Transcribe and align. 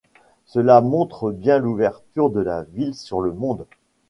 Cela 0.47 0.81
montre 0.81 1.29
bien 1.31 1.59
l’ouverture 1.59 2.31
de 2.31 2.39
la 2.41 2.63
ville 2.63 2.95
sur 2.95 3.21
le 3.21 3.33
monde. 3.33 3.67